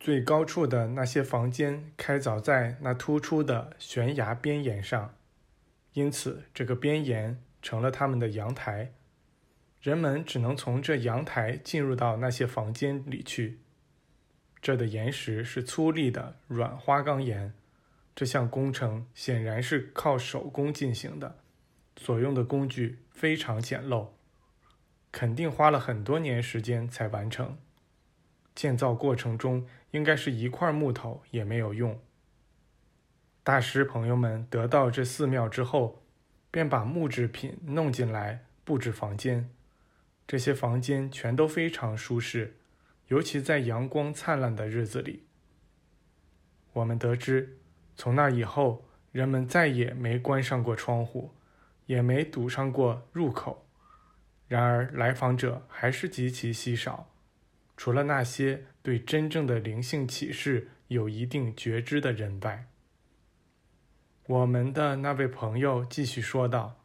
[0.00, 5.14] 最高处的那些房间开凿在那突出的悬崖边沿上，
[5.92, 8.92] 因此这个边沿成了他们的阳台。
[9.82, 13.58] 人们只能从这阳台进入到那些房间里去。
[14.62, 17.52] 这的岩石是粗粝的软花岗岩。
[18.16, 21.36] 这项工程显然是靠手工进行的，
[21.98, 24.08] 所用的工具非常简陋，
[25.12, 27.58] 肯定花了很多年时间才完成。
[28.54, 29.66] 建造过程中。
[29.90, 31.98] 应该是一块木头也没有用。
[33.42, 36.02] 大师朋友们得到这寺庙之后，
[36.50, 39.50] 便把木制品弄进来布置房间。
[40.26, 42.56] 这些房间全都非常舒适，
[43.08, 45.24] 尤其在阳光灿烂的日子里。
[46.72, 47.58] 我们得知，
[47.96, 51.32] 从那以后，人们再也没关上过窗户，
[51.86, 53.66] 也没堵上过入口。
[54.46, 57.08] 然而，来访者还是极其稀少。
[57.80, 62.66] 除了那些对真正的灵性启示有一定觉知的人外，
[64.26, 66.84] 我们的那位朋友继续说道：“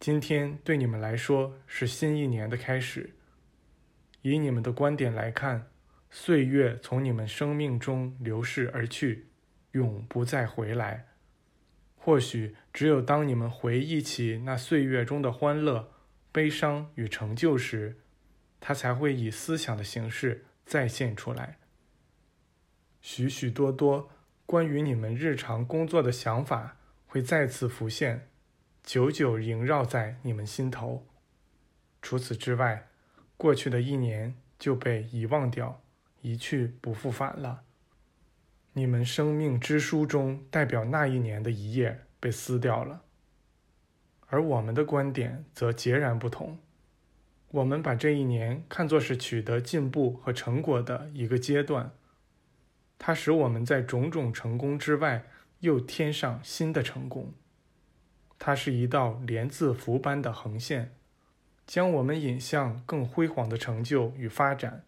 [0.00, 3.10] 今天对你们来说是新一年的开始。
[4.22, 5.70] 以你们的观点来看，
[6.08, 9.26] 岁月从你们生命中流逝而去，
[9.72, 11.08] 永不再回来。
[11.96, 15.92] 或许只有当你们回忆起那岁月中的欢乐、
[16.32, 17.98] 悲伤与成就时。”
[18.64, 21.58] 它才会以思想的形式再现出来。
[23.00, 24.08] 许许多多
[24.46, 28.28] 关于你们日常工作的想法会再次浮现，
[28.84, 31.04] 久久萦绕在你们心头。
[32.00, 32.88] 除此之外，
[33.36, 35.82] 过去的一年就被遗忘掉，
[36.20, 37.64] 一去不复返了。
[38.74, 43.02] 你们生命之书中代表那一年的一页被撕掉了，
[44.28, 46.60] 而我们的观点则截然不同。
[47.52, 51.92] 我们把这一年看作是取得进步和成果的一个阶段，
[52.98, 55.26] 它使我们在种种成功之外
[55.60, 57.34] 又添上新的成功。
[58.38, 60.94] 它是一道连字符般的横线，
[61.66, 64.84] 将我们引向更辉煌的成就与发展，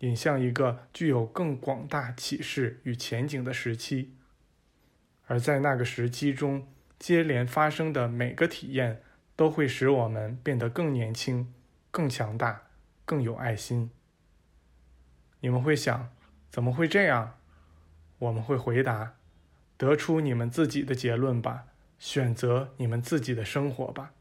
[0.00, 4.14] 引向一个具有更广大启示与前景的时期。
[5.26, 6.66] 而在那个时期中，
[6.98, 9.02] 接连发生的每个体验
[9.36, 11.52] 都会使我们变得更年轻。
[11.92, 12.62] 更强大，
[13.04, 13.90] 更有爱心。
[15.40, 16.10] 你们会想，
[16.50, 17.38] 怎么会这样？
[18.18, 19.16] 我们会回答：
[19.76, 21.66] 得出你们自己的结论吧，
[21.98, 24.14] 选择你们自己的生活吧。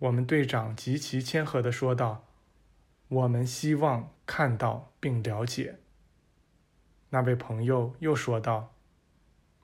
[0.00, 2.26] 我们队长极其谦和地说道
[3.06, 5.78] ：“我们希望看到并了解。”
[7.10, 8.74] 那位朋友又说道：“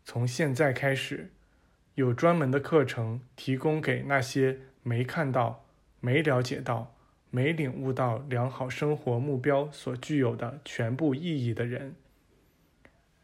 [0.05, 1.33] 从现在开始，
[1.95, 5.65] 有专门的课程提供给那些没看到。”
[6.01, 6.95] 没了解到、
[7.31, 11.97] 没领悟到良好生活目标所具有的全部意义的人，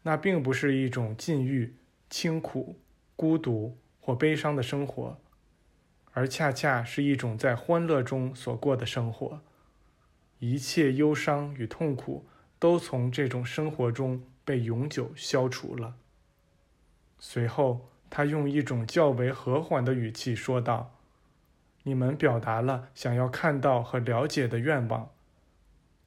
[0.01, 1.75] 那并不是一种禁欲、
[2.09, 2.75] 清苦、
[3.15, 5.17] 孤独或悲伤的生活，
[6.11, 9.41] 而恰恰是一种在欢乐中所过的生活。
[10.39, 12.25] 一切忧伤与痛苦
[12.59, 15.95] 都从这种生活中被永久消除了。
[17.17, 20.99] 随后，他用一种较为和缓的语气说道。
[21.83, 25.11] 你们表达了想要看到和了解的愿望，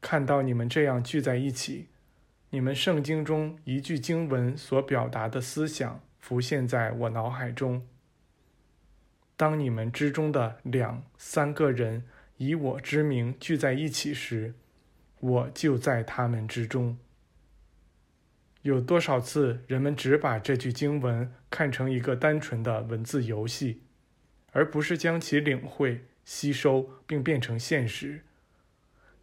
[0.00, 1.88] 看到你们这样聚在一起，
[2.50, 7.86] 你们圣经中一句经文所表达的思想浮现在我脑海中。
[9.36, 12.04] 当你们之中的两三个人
[12.38, 14.54] 以我之名聚在一起时，
[15.20, 16.96] 我就在他们之中。
[18.62, 23.82] 有多少次人们只把这句经文看成一个单纯的文字游戏？
[24.56, 28.22] 而不是将其领会、吸收并变成现实。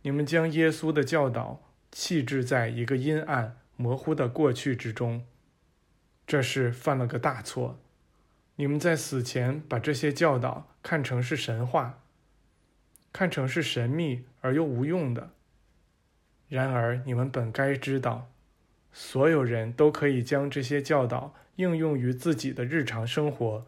[0.04, 1.60] 你们将耶稣的教导
[1.92, 5.26] 弃置在一个阴暗、模糊的过去之中，
[6.28, 7.80] 这是犯了个大错。
[8.58, 12.04] 你们在死前把这些教导看成是神话，
[13.12, 15.32] 看成是神秘而又无用的。
[16.48, 18.30] 然而，你们本该知道，
[18.92, 23.66] 所有人都可以将这些教导应用于自己的日常生活。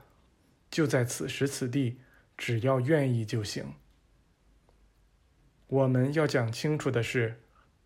[0.75, 2.01] 就在此时此地，
[2.35, 3.75] 只要愿意就行。
[5.67, 7.39] 我们要讲清楚的是，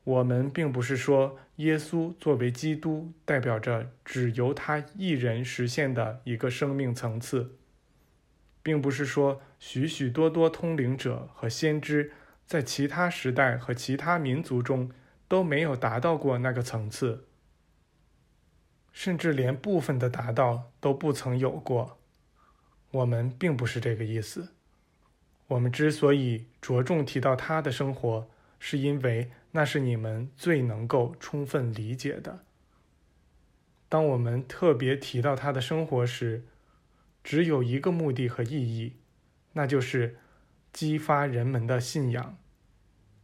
[0.04, 7.60] 我们并不是说耶稣作为基督代表着只由他一人实现的一个生命层次，
[8.64, 12.12] 并不是说许许多多通灵者和先知
[12.48, 14.90] 在其他时代和其他民族中
[15.28, 17.28] 都没有达到过那个层次，
[18.92, 21.99] 甚至连部分的达到都不曾有过。
[22.92, 24.50] 我们并不是这个意思。
[25.48, 32.46] 我们之所以着重提到他的生活，是因为那是你们最能够充分理解的。
[33.88, 36.44] 当我们特别提到他的生活时，
[37.24, 38.94] 只有一个目的和意义，
[39.54, 40.18] 那就是
[40.72, 42.38] 激发人们的信仰。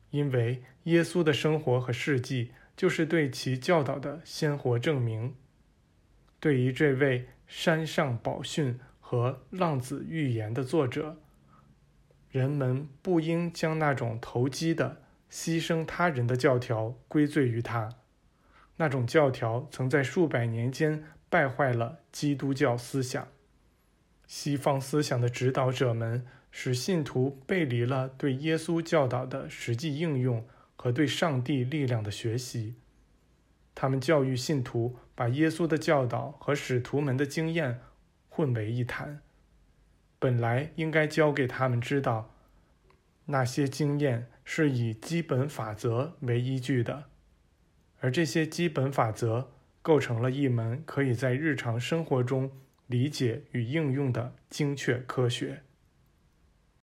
[0.10, 5.36] 因为耶稣的生活和事迹就是对其教导的鲜活证明。
[6.40, 11.18] 对于这位山上宝训和浪子寓言的作者，
[12.31, 17.88] 人们不应将那种投机的牺牲他人的教条归罪于他。
[18.78, 23.28] 那种教条曾在数百年间败坏了基督教思想。
[24.25, 30.44] 西方思想的指导者们使信徒背离了对耶稣教导的实际应用
[30.75, 32.74] 和对上帝力量的学习。
[33.75, 37.81] 他们教育信徒把耶稣的教导和使徒们的经验
[38.36, 39.22] 混为一谈。
[40.20, 42.36] 本来应该教给他们知道，
[43.28, 47.06] 那些经验是以基本法则为依据的。
[48.02, 52.52] 而这些基本法则构成了一门可以在日常生活中
[52.88, 55.64] 理解与应用的精确科学。